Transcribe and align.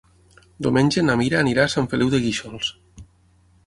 Diumenge 0.67 1.03
na 1.05 1.17
Mira 1.21 1.39
anirà 1.43 1.67
a 1.69 1.73
Sant 1.77 1.93
Feliu 1.93 2.13
de 2.17 2.25
Guíxols. 2.27 2.77